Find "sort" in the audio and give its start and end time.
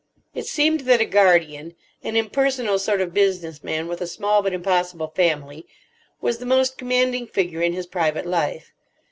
2.79-3.01